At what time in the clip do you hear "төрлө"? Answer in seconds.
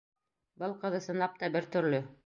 1.77-2.07